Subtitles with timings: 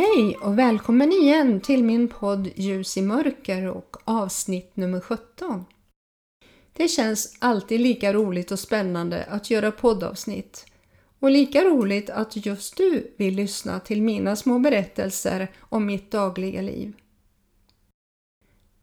[0.00, 5.64] Hej och välkommen igen till min podd Ljus i mörker och avsnitt nummer 17.
[6.72, 10.66] Det känns alltid lika roligt och spännande att göra poddavsnitt
[11.18, 16.62] och lika roligt att just du vill lyssna till mina små berättelser om mitt dagliga
[16.62, 16.92] liv.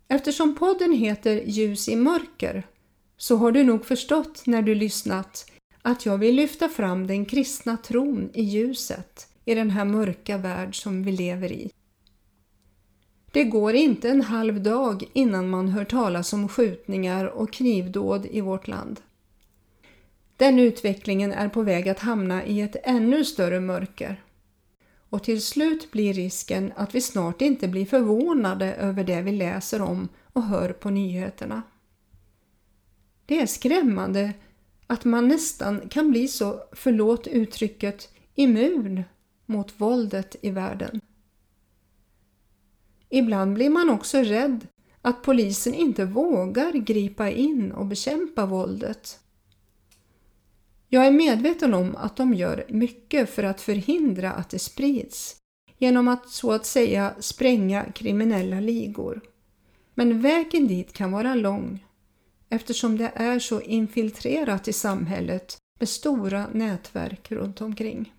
[0.08, 2.68] Eftersom podden heter Ljus i mörker
[3.18, 7.78] så har du nog förstått när du lyssnat att jag vill lyfta fram den kristna
[7.78, 11.72] tron i ljuset i den här mörka värld som vi lever i.
[13.32, 18.42] Det går inte en halv dag innan man hör talas om skjutningar och knivdåd i
[18.42, 19.02] vårt land.
[20.38, 24.24] Den utvecklingen är på väg att hamna i ett ännu större mörker.
[25.10, 29.82] Och till slut blir risken att vi snart inte blir förvånade över det vi läser
[29.82, 31.62] om och hör på nyheterna.
[33.26, 34.34] Det är skrämmande
[34.88, 39.04] att man nästan kan bli så, förlåt uttrycket, immun
[39.48, 41.02] mot våldet i världen.
[43.10, 44.68] Ibland blir man också rädd
[45.02, 49.20] att polisen inte vågar gripa in och bekämpa våldet.
[50.90, 55.36] Jag är medveten om att de gör mycket för att förhindra att det sprids
[55.78, 59.22] genom att så att säga spränga kriminella ligor.
[59.94, 61.86] Men vägen dit kan vara lång
[62.50, 68.14] eftersom det är så infiltrerat i samhället med stora nätverk runt omkring.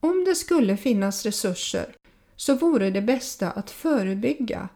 [0.00, 1.96] Om det skulle finnas resurser
[2.36, 4.68] så vore det bästa att förebygga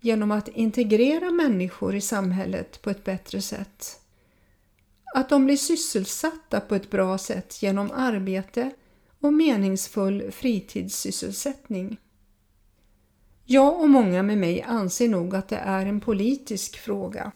[0.00, 4.00] genom att integrera människor i samhället på ett bättre sätt.
[5.14, 8.70] Att de blir sysselsatta på ett bra sätt genom arbete
[9.20, 11.96] och meningsfull fritidssysselsättning.
[13.44, 17.32] Jag och många med mig anser nog att det är en politisk fråga.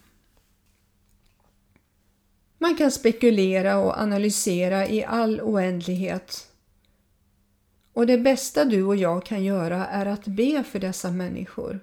[2.58, 6.51] Man kan spekulera och analysera i all oändlighet
[7.92, 11.80] och det bästa du och jag kan göra är att be för dessa människor,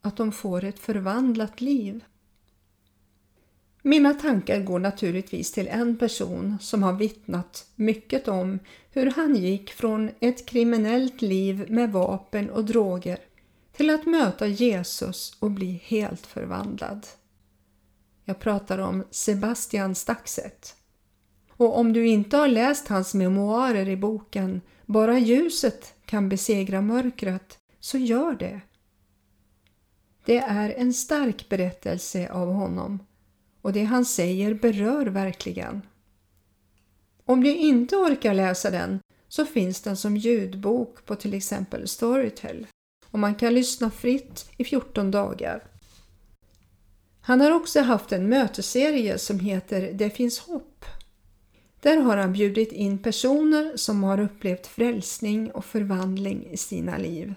[0.00, 2.04] att de får ett förvandlat liv.
[3.82, 8.58] Mina tankar går naturligtvis till en person som har vittnat mycket om
[8.90, 13.18] hur han gick från ett kriminellt liv med vapen och droger
[13.72, 17.06] till att möta Jesus och bli helt förvandlad.
[18.24, 20.76] Jag pratar om Sebastian Staxet.
[21.50, 27.58] Och om du inte har läst hans memoarer i boken bara ljuset kan besegra mörkret,
[27.80, 28.60] så gör det.
[30.24, 32.98] Det är en stark berättelse av honom
[33.62, 35.82] och det han säger berör verkligen.
[37.24, 42.66] Om du inte orkar läsa den så finns den som ljudbok på till exempel Storytel
[43.10, 45.64] och man kan lyssna fritt i 14 dagar.
[47.20, 50.84] Han har också haft en mötesserie som heter Det finns hopp
[51.80, 57.34] där har han bjudit in personer som har upplevt frälsning och förvandling i sina liv.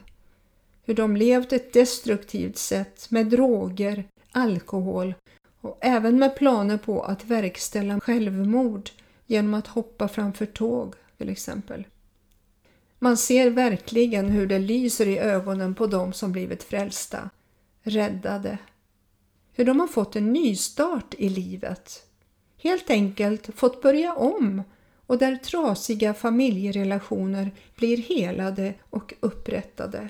[0.86, 5.14] Hur de levt ett destruktivt sätt med droger, alkohol
[5.62, 8.90] och även med planer på att verkställa självmord
[9.26, 11.88] genom att hoppa framför tåg till exempel.
[13.00, 17.30] Man ser verkligen hur det lyser i ögonen på dem som blivit frälsta,
[17.82, 18.58] räddade.
[19.54, 22.04] Hur de har fått en nystart i livet
[22.64, 24.64] helt enkelt fått börja om
[25.08, 30.10] och där trasiga familjerelationer blir helade och upprättade.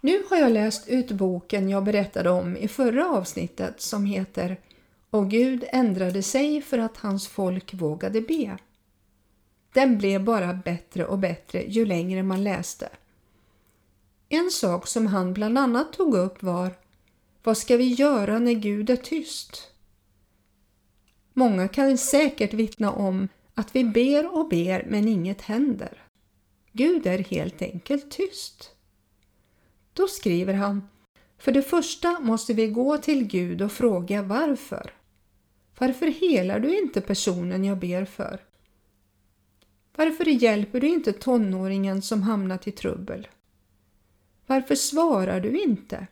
[0.00, 4.56] Nu har jag läst ut boken jag berättade om i förra avsnittet som heter
[5.10, 8.58] Och Gud ändrade sig för att hans folk vågade be.
[9.72, 12.88] Den blev bara bättre och bättre ju längre man läste.
[14.28, 16.70] En sak som han bland annat tog upp var
[17.42, 19.70] Vad ska vi göra när Gud är tyst?
[21.32, 26.02] Många kan säkert vittna om att vi ber och ber men inget händer.
[26.72, 28.70] Gud är helt enkelt tyst.
[29.92, 30.88] Då skriver han
[31.38, 34.94] För det första måste vi gå till Gud och fråga varför.
[35.78, 38.40] Varför helar du inte personen jag ber för?
[39.96, 43.28] Varför hjälper du inte tonåringen som hamnat i trubbel?
[44.46, 46.06] Varför svarar du inte?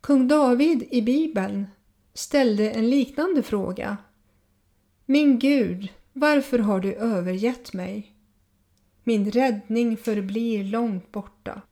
[0.00, 1.66] Kung David i Bibeln
[2.14, 3.96] ställde en liknande fråga.
[5.06, 8.12] Min Gud, varför har du övergett mig?
[9.04, 11.62] Min räddning förblir långt borta,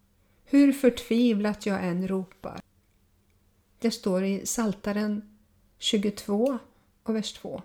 [0.44, 2.60] hur förtvivlat jag än ropar.
[3.78, 5.38] Det står i Saltaren
[5.78, 6.58] 22
[7.02, 7.62] och vers 2.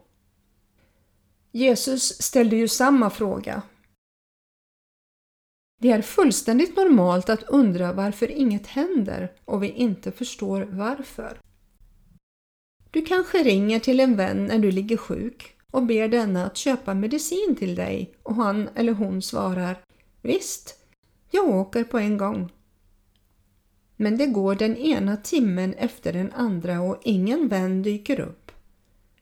[1.52, 3.62] Jesus ställde ju samma fråga.
[5.80, 11.40] Det är fullständigt normalt att undra varför inget händer och vi inte förstår varför.
[12.92, 16.94] Du kanske ringer till en vän när du ligger sjuk och ber denna att köpa
[16.94, 19.78] medicin till dig och han eller hon svarar
[20.22, 20.76] Visst,
[21.32, 22.52] jag åker på en gång.
[23.96, 28.47] Men det går den ena timmen efter den andra och ingen vän dyker upp.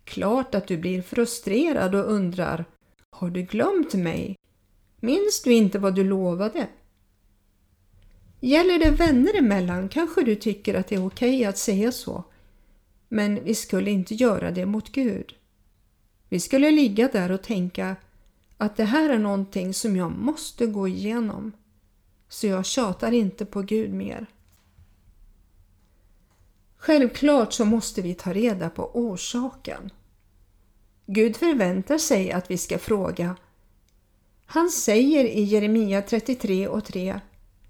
[0.06, 2.66] Klart att du blir frustrerad och undrar
[3.10, 4.36] Har du glömt mig?
[5.00, 6.68] Minns du inte vad du lovade?
[8.40, 12.24] Gäller det vänner emellan kanske du tycker att det är okej att säga så.
[13.10, 15.34] Men vi skulle inte göra det mot Gud.
[16.30, 17.96] Vi skulle ligga där och tänka
[18.58, 21.52] att det här är någonting som jag måste gå igenom.
[22.30, 24.26] Så jag tjatar inte på Gud mer.
[26.78, 29.90] Självklart så måste vi ta reda på orsaken.
[31.06, 33.36] Gud förväntar sig att vi ska fråga.
[34.46, 37.20] Han säger i Jeremia 33 och 3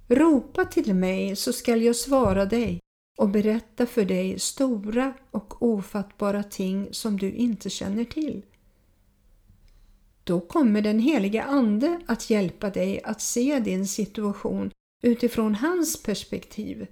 [0.07, 2.80] Ropa till mig så skall jag svara dig
[3.18, 8.46] och berätta för dig stora och ofattbara ting som du inte känner till.
[10.24, 14.72] Då kommer den helige Ande att hjälpa dig att se din situation
[15.04, 16.88] utifrån hans perspektiv,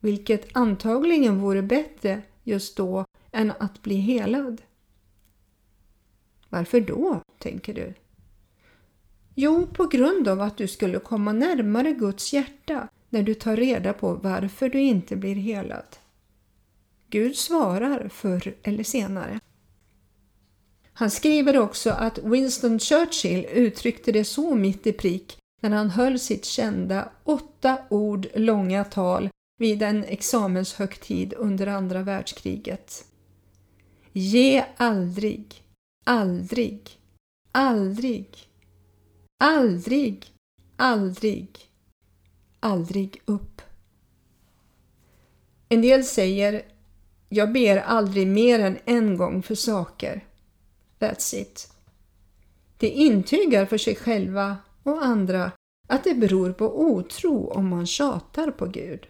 [0.00, 4.62] vilket antagligen vore bättre just då än att bli helad.
[6.48, 7.94] Varför då, tänker du?
[9.34, 13.92] Jo, på grund av att du skulle komma närmare Guds hjärta när du tar reda
[13.92, 15.96] på varför du inte blir helad.
[17.10, 19.40] Gud svarar förr eller senare.
[20.92, 26.18] Han skriver också att Winston Churchill uttryckte det så mitt i prick när han höll
[26.18, 33.04] sitt kända åtta ord långa tal vid en examenshögtid under andra världskriget.
[34.12, 35.62] Ge aldrig,
[36.04, 36.90] aldrig,
[37.52, 38.28] aldrig,
[39.44, 40.26] aldrig,
[40.76, 41.58] aldrig,
[42.60, 43.62] aldrig upp.
[45.68, 46.62] En del säger
[47.28, 50.24] jag ber aldrig mer än en gång för saker.
[50.98, 51.72] That's it.
[52.78, 55.52] De intygar för sig själva och andra
[55.88, 59.06] att det beror på otro om man tjatar på Gud.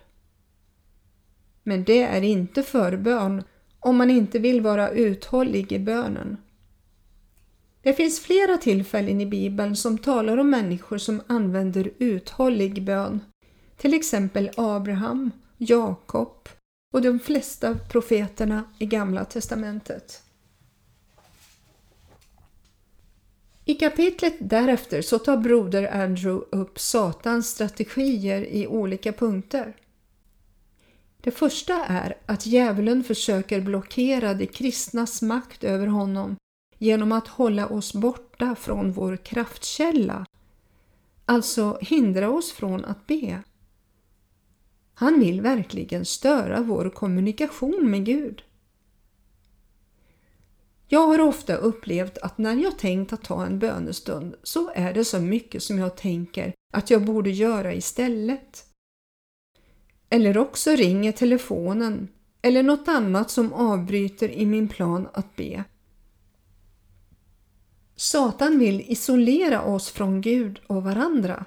[1.69, 3.43] Men det är inte förbön
[3.81, 6.37] om man inte vill vara uthållig i bönen.
[7.83, 13.21] Det finns flera tillfällen i Bibeln som talar om människor som använder uthållig bön.
[13.77, 16.49] Till exempel Abraham, Jakob
[16.95, 20.23] och de flesta profeterna i Gamla testamentet.
[23.65, 29.77] I kapitlet därefter så tar broder Andrew upp Satans strategier i olika punkter.
[31.23, 36.37] Det första är att djävulen försöker blockera de kristnas makt över honom
[36.79, 40.27] genom att hålla oss borta från vår kraftkälla,
[41.25, 43.43] alltså hindra oss från att be.
[44.95, 48.43] Han vill verkligen störa vår kommunikation med Gud.
[50.91, 55.05] Jag har ofta upplevt att när jag tänkt att ta en bönestund så är det
[55.05, 58.68] så mycket som jag tänker att jag borde göra istället.
[60.11, 62.09] Eller också ringer telefonen
[62.43, 65.65] eller något annat som avbryter i min plan att be.
[67.97, 71.45] Satan vill isolera oss från Gud och varandra.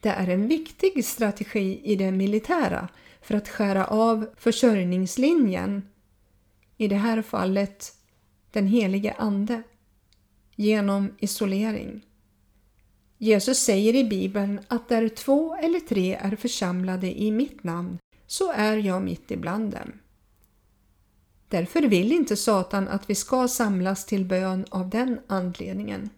[0.00, 2.88] Det är en viktig strategi i det militära
[3.22, 5.88] för att skära av försörjningslinjen,
[6.76, 7.92] i det här fallet
[8.50, 9.62] den helige Ande,
[10.56, 12.07] genom isolering.
[13.18, 18.52] Jesus säger i Bibeln att där två eller tre är församlade i mitt namn så
[18.52, 19.92] är jag mitt ibland dem.
[21.48, 26.10] Därför vill inte Satan att vi ska samlas till bön av den anledningen.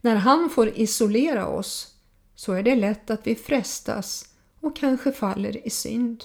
[0.00, 1.94] När han får isolera oss
[2.34, 6.24] så är det lätt att vi frestas och kanske faller i synd.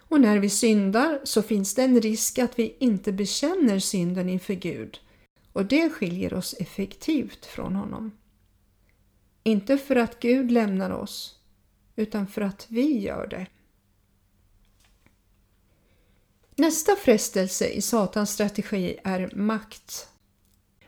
[0.00, 4.54] Och när vi syndar så finns det en risk att vi inte bekänner synden inför
[4.54, 5.00] Gud
[5.52, 8.12] och det skiljer oss effektivt från honom.
[9.42, 11.38] Inte för att Gud lämnar oss
[11.96, 13.46] utan för att vi gör det.
[16.56, 20.08] Nästa frestelse i Satans strategi är makt.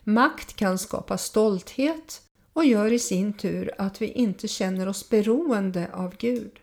[0.00, 5.90] Makt kan skapa stolthet och gör i sin tur att vi inte känner oss beroende
[5.92, 6.60] av Gud.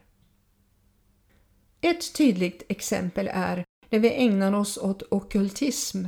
[1.81, 6.05] Ett tydligt exempel är när vi ägnar oss åt okultism,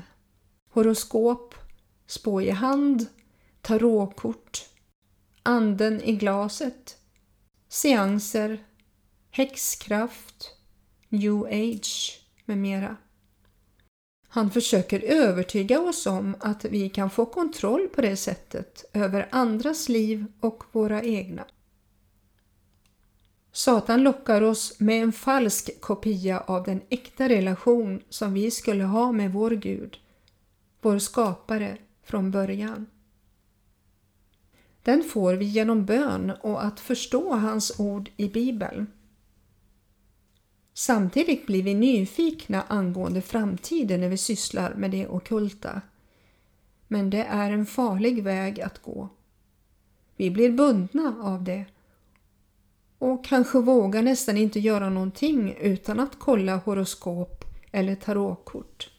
[0.70, 1.56] horoskop,
[2.08, 3.06] spå i hand,
[3.62, 4.66] tarotkort,
[5.44, 6.98] anden i glaset,
[7.70, 8.64] seanser,
[9.32, 10.52] häxkraft,
[11.10, 12.98] new age med mera.
[14.28, 19.90] Han försöker övertyga oss om att vi kan få kontroll på det sättet över andras
[19.90, 21.46] liv och våra egna.
[23.52, 29.12] Satan lockar oss med en falsk kopia av den äkta relation som vi skulle ha
[29.12, 29.98] med vår Gud,
[30.82, 32.86] vår skapare, från början.
[34.84, 38.88] Den får vi genom bön och att förstå hans ord i Bibeln.
[40.74, 45.82] Samtidigt blir vi nyfikna angående framtiden när vi sysslar med det okulta.
[46.88, 49.10] Men det är en farlig väg att gå.
[50.16, 51.66] Vi blir bundna av det
[52.98, 58.93] och kanske vågar nästan inte göra någonting utan att kolla horoskop eller tarotkort.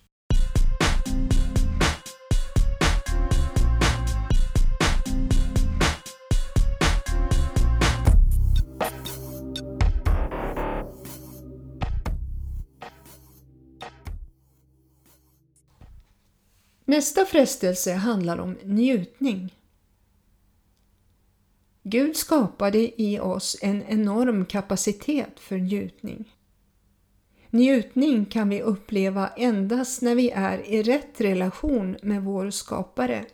[16.95, 19.55] Nästa frestelse handlar om njutning.
[21.83, 26.35] Gud skapade i oss en enorm kapacitet för njutning.
[27.51, 33.25] Njutning kan vi uppleva endast när vi är i rätt relation med vår skapare.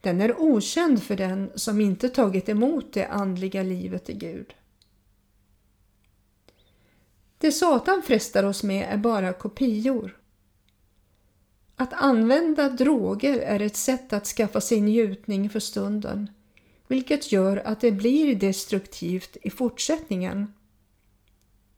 [0.00, 4.54] Den är okänd för den som inte tagit emot det andliga livet i Gud.
[7.38, 10.21] Det Satan frestar oss med är bara kopior.
[11.76, 16.30] Att använda droger är ett sätt att skaffa sig njutning för stunden,
[16.88, 20.52] vilket gör att det blir destruktivt i fortsättningen.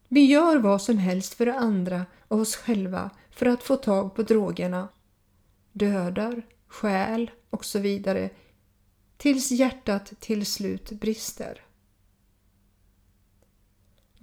[0.08, 4.22] Vi gör vad som helst för andra och oss själva för att få tag på
[4.22, 4.88] drogerna.
[5.72, 8.30] Dödar, stjäl och så vidare
[9.16, 11.63] tills hjärtat till slut brister.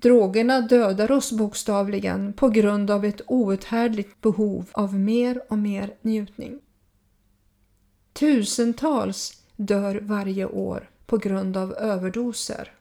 [0.01, 6.59] Drogerna dödar oss bokstavligen på grund av ett outhärdligt behov av mer och mer njutning.
[8.13, 12.71] Tusentals dör varje år på grund av överdoser.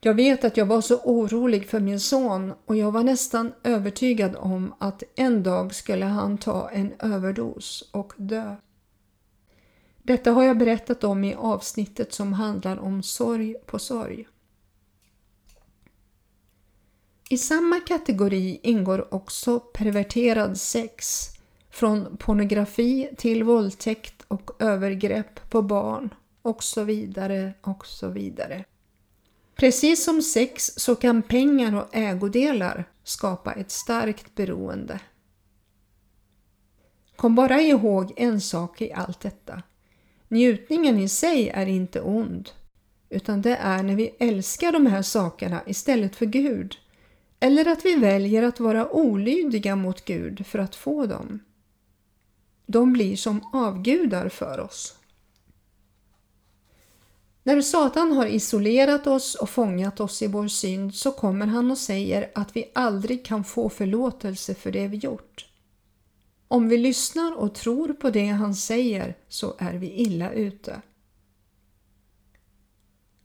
[0.00, 4.36] Jag vet att jag var så orolig för min son och jag var nästan övertygad
[4.36, 8.56] om att en dag skulle han ta en överdos och dö.
[10.02, 14.26] Detta har jag berättat om i avsnittet som handlar om sorg på sorg.
[17.32, 21.28] I samma kategori ingår också perverterad sex,
[21.70, 28.64] från pornografi till våldtäkt och övergrepp på barn och så vidare och så vidare.
[29.56, 35.00] Precis som sex så kan pengar och ägodelar skapa ett starkt beroende.
[37.16, 39.62] Kom bara ihåg en sak i allt detta.
[40.28, 42.50] Njutningen i sig är inte ond,
[43.08, 46.76] utan det är när vi älskar de här sakerna istället för Gud
[47.40, 51.40] eller att vi väljer att vara olydiga mot Gud för att få dem.
[52.66, 54.96] De blir som avgudar för oss.
[57.42, 61.78] När Satan har isolerat oss och fångat oss i vår synd så kommer han och
[61.78, 65.46] säger att vi aldrig kan få förlåtelse för det vi gjort.
[66.48, 70.82] Om vi lyssnar och tror på det han säger så är vi illa ute.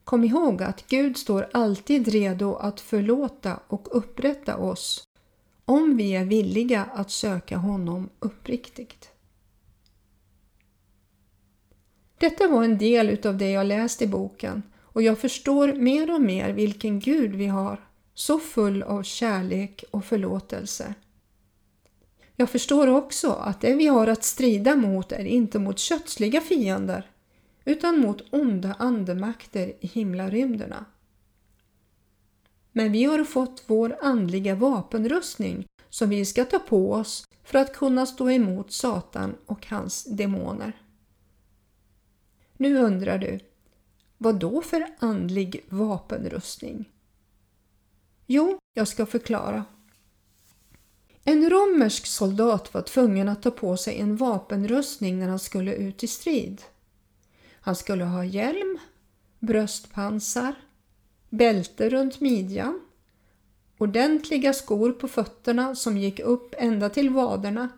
[0.06, 5.04] Kom ihåg att Gud står alltid redo att förlåta och upprätta oss
[5.66, 9.10] om vi är villiga att söka honom uppriktigt.
[12.18, 16.22] Detta var en del utav det jag läst i boken och jag förstår mer och
[16.22, 20.94] mer vilken Gud vi har, så full av kärlek och förlåtelse.
[22.36, 27.10] Jag förstår också att det vi har att strida mot är inte mot kötsliga fiender
[27.66, 30.86] utan mot onda andemakter i himlarymderna.
[32.72, 37.74] Men vi har fått vår andliga vapenrustning som vi ska ta på oss för att
[37.74, 40.82] kunna stå emot Satan och hans demoner.
[42.58, 43.40] Nu undrar du,
[44.18, 46.92] vad då för andlig vapenrustning?
[48.26, 49.66] Jo, jag ska förklara.
[51.24, 56.04] En romersk soldat var tvungen att ta på sig en vapenrustning när han skulle ut
[56.04, 56.62] i strid.
[57.66, 58.80] Han skulle ha hjälm,
[59.40, 60.56] bröstpansar,
[61.30, 62.82] bälte runt midjan,
[63.78, 67.70] ordentliga skor på fötterna som gick upp ända till vaderna.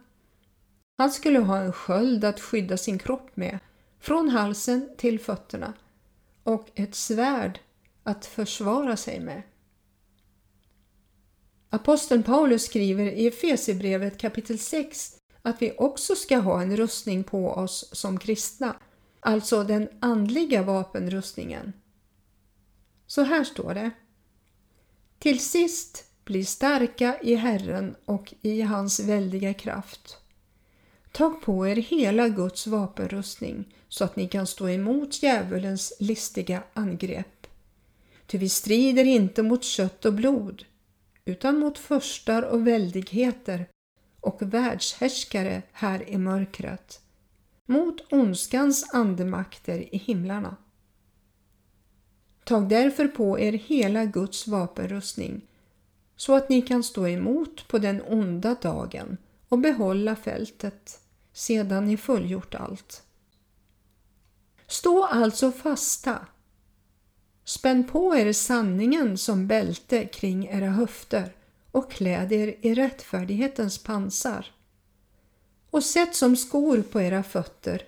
[0.98, 3.60] Han skulle ha en sköld att skydda sin kropp med,
[4.00, 5.74] från halsen till fötterna
[6.44, 7.60] och ett svärd
[8.04, 9.42] att försvara sig med.
[11.70, 17.52] Aposteln Paulus skriver i Efesierbrevet kapitel 6 att vi också ska ha en rustning på
[17.52, 18.76] oss som kristna
[19.28, 21.74] alltså den andliga vapenrustningen.
[23.08, 23.92] Så här står det.
[25.20, 30.18] Till sist bli starka i Herren och i hans väldiga kraft.
[31.12, 37.48] Tag på er hela Guds vapenrustning så att ni kan stå emot djävulens listiga angrepp.
[38.28, 40.66] Ty vi strider inte mot kött och blod
[41.26, 43.70] utan mot förstar och väldigheter
[44.20, 47.02] och världshärskare här i mörkret,
[47.68, 50.56] mot ondskans andemakter i himlarna.
[52.44, 55.42] Tag därför på er hela Guds vapenrustning
[56.16, 59.18] så att ni kan stå emot på den onda dagen
[59.50, 61.00] och behålla fältet
[61.34, 63.04] sedan ni fullgjort allt.
[64.68, 66.26] Stå alltså fasta.
[67.44, 71.36] Spänn på er sanningen som bälte kring era höfter
[71.72, 74.57] och kläd er i rättfärdighetens pansar.
[75.72, 77.84] Och sätt som skor på era fötter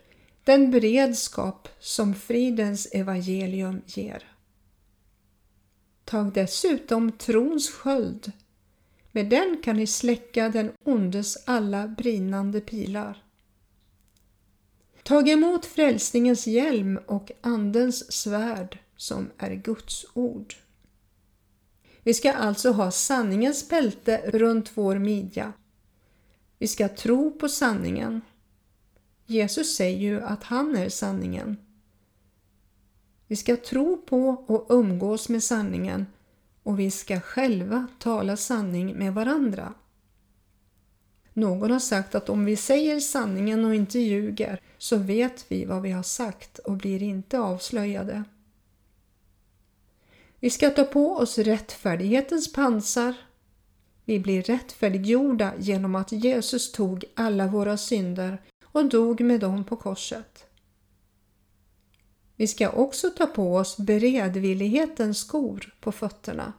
[0.50, 4.24] den beredskap som fridens evangelium ger.
[6.05, 8.31] Tag dessutom trons sköld.
[9.12, 13.24] Med den kan ni släcka den ondes alla brinnande pilar.
[15.03, 20.55] Tag emot frälsningens hjälm och Andens svärd som är Guds ord.
[22.03, 25.53] Vi ska alltså ha sanningens bälte runt vår midja.
[26.60, 28.22] Vi ska tro på sanningen.
[29.25, 31.58] Jesus säger ju att han är sanningen.
[33.28, 36.06] Vi ska tro på och umgås med sanningen
[36.63, 39.74] och vi ska själva tala sanning med varandra.
[41.34, 45.82] Någon har sagt att om vi säger sanningen och inte ljuger så vet vi vad
[45.82, 48.24] vi har sagt och blir inte avslöjade.
[50.39, 53.13] Vi ska ta på oss rättfärdighetens pansar.
[54.10, 59.75] Vi blir rättfärdiggjorda genom att Jesus tog alla våra synder och dog med dem på
[59.75, 60.46] korset.
[62.36, 66.54] Vi ska också ta på oss beredvillighetens skor på fötterna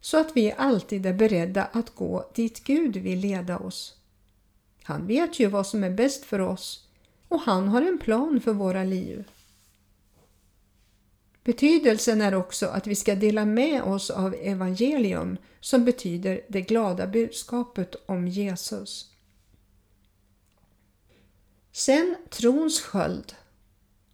[0.00, 3.94] så att vi alltid är beredda att gå dit Gud vill leda oss.
[4.82, 6.88] Han vet ju vad som är bäst för oss
[7.28, 9.24] och han har en plan för våra liv.
[11.44, 17.06] Betydelsen är också att vi ska dela med oss av evangelium som betyder det glada
[17.06, 19.10] budskapet om Jesus.
[21.72, 23.34] Sen trons sköld.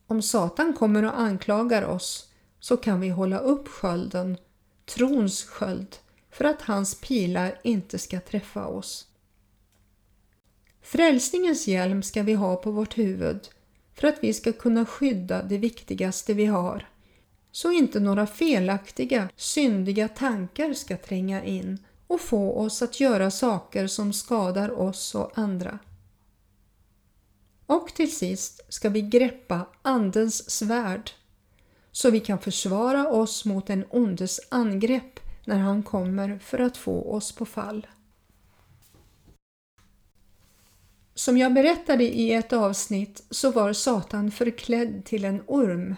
[0.07, 2.29] Om Satan kommer och anklagar oss
[2.61, 4.37] så kan vi hålla upp skölden,
[4.85, 5.97] trons sköld,
[6.31, 9.07] för att hans pilar inte ska träffa oss.
[10.83, 13.49] Frälsningens hjälm ska vi ha på vårt huvud
[13.95, 16.90] för att vi ska kunna skydda det viktigaste vi har,
[17.53, 23.87] så inte några felaktiga, syndiga tankar ska tränga in och få oss att göra saker
[23.87, 25.79] som skadar oss och andra.
[27.67, 31.11] Och till sist ska vi greppa Andens svärd
[31.93, 37.13] så vi kan försvara oss mot en ondes angrepp när han kommer för att få
[37.13, 37.87] oss på fall.
[41.15, 45.97] Som jag berättade i ett avsnitt så var Satan förklädd till en orm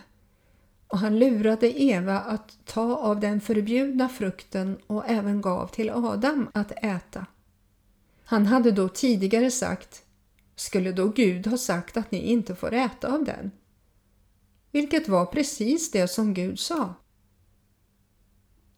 [0.93, 6.51] och han lurade Eva att ta av den förbjudna frukten och även gav till Adam
[6.55, 7.27] att äta.
[8.25, 10.03] Han hade då tidigare sagt
[10.57, 13.51] Skulle då Gud ha sagt att ni inte får äta av den?
[14.71, 16.95] Vilket var precis det som Gud sa.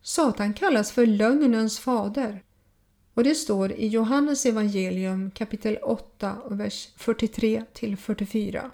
[0.02, 2.42] Satan kallas för lögnens fader
[3.14, 8.70] och det står i Johannes evangelium kapitel 8 vers 43 till 44.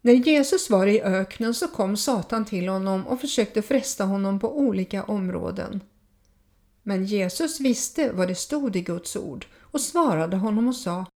[0.00, 4.58] När Jesus var i öknen så kom Satan till honom och försökte fresta honom på
[4.58, 5.80] olika områden.
[6.82, 11.06] Men Jesus visste vad det stod i Guds ord och svarade honom och sa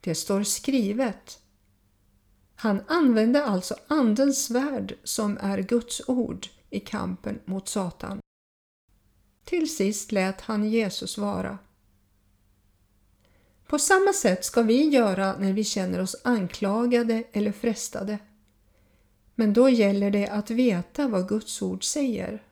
[0.00, 1.38] Det står skrivet.
[2.54, 8.20] Han använde alltså Andens svärd som är Guds ord i kampen mot Satan.
[9.44, 11.58] Till sist lät han Jesus vara.
[13.66, 18.18] På samma sätt ska vi göra när vi känner oss anklagade eller frestade.
[19.34, 22.42] Men då gäller det att veta vad Guds ord säger.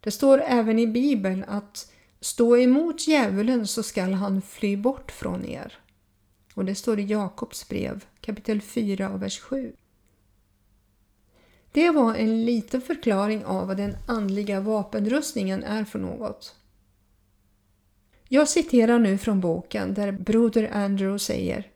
[0.00, 5.44] Det står även i Bibeln att stå emot djävulen så skall han fly bort från
[5.44, 5.78] er.
[6.54, 9.72] Och det står i Jakobs brev kapitel 4 och vers 7.
[11.72, 16.56] Det var en liten förklaring av vad den andliga vapenrustningen är för något.
[18.28, 21.73] Jag citerar nu från boken där broder Andrew säger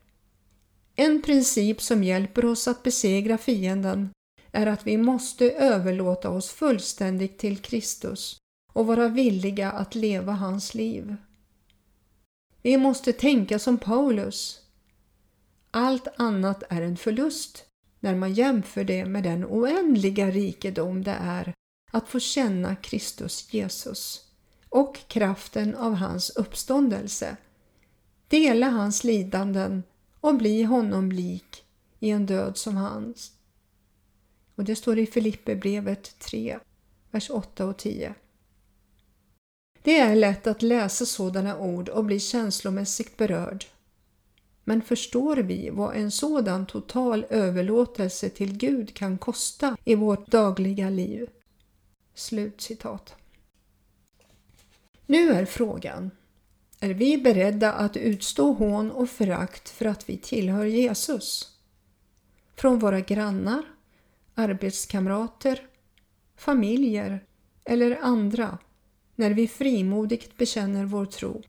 [1.01, 4.09] en princip som hjälper oss att besegra fienden
[4.51, 8.37] är att vi måste överlåta oss fullständigt till Kristus
[8.73, 11.15] och vara villiga att leva hans liv.
[12.61, 14.61] Vi måste tänka som Paulus.
[15.71, 17.65] Allt annat är en förlust
[17.99, 21.53] när man jämför det med den oändliga rikedom det är
[21.91, 24.25] att få känna Kristus Jesus
[24.69, 27.37] och kraften av hans uppståndelse.
[28.27, 29.83] dela hans lidanden
[30.21, 31.63] och bli honom lik
[31.99, 33.31] i en död som hans.
[34.55, 36.59] Och det står i Filipperbrevet 3,
[37.11, 38.15] vers 8 och 10.
[39.83, 43.65] Det är lätt att läsa sådana ord och bli känslomässigt berörd.
[44.63, 50.89] Men förstår vi vad en sådan total överlåtelse till Gud kan kosta i vårt dagliga
[50.89, 51.29] liv?
[52.13, 53.15] Slutcitat.
[55.05, 56.11] Nu är frågan,
[56.79, 61.57] är vi beredda att utstå hån och förakt för att vi tillhör Jesus?
[62.55, 63.63] Från våra grannar,
[64.35, 65.67] arbetskamrater,
[66.35, 67.25] familjer
[67.63, 68.57] eller andra
[69.15, 71.43] när vi frimodigt bekänner vår tro.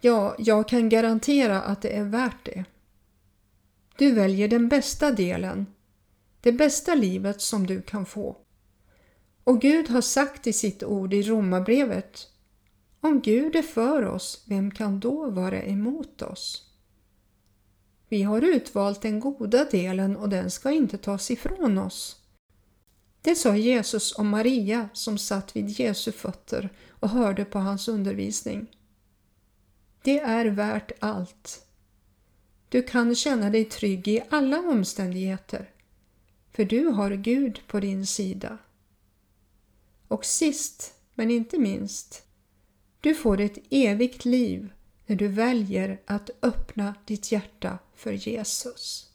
[0.00, 2.64] Ja, jag kan garantera att det är värt det.
[3.98, 5.66] Du väljer den bästa delen,
[6.40, 8.36] det bästa livet som du kan få.
[9.44, 12.28] Och Gud har sagt i sitt ord i Romarbrevet
[13.06, 16.70] om Gud är för oss, vem kan då vara emot oss?
[18.08, 22.22] Vi har utvalt den goda delen och den ska inte tas ifrån oss.
[23.22, 28.66] Det sa Jesus om Maria som satt vid Jesu fötter och hörde på hans undervisning.
[30.02, 31.66] Det är värt allt.
[32.68, 35.70] Du kan känna dig trygg i alla omständigheter,
[36.52, 38.58] för du har Gud på din sida.
[40.08, 42.25] Och sist men inte minst,
[43.06, 44.72] du får ett evigt liv
[45.06, 49.10] när du väljer att öppna ditt hjärta för Jesus.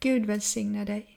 [0.00, 1.15] Gud välsigne dig.